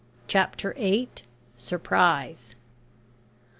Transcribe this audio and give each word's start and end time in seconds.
CHAPTER 0.27 0.73
EIGHT. 0.77 1.21
SURPRISE. 1.57 2.55